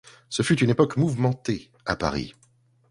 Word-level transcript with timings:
Ce 0.29 0.41
fut 0.41 0.55
une 0.59 0.71
époque 0.71 0.97
mouvementée 0.97 1.71
à 1.85 1.95
Paris. 1.95 2.33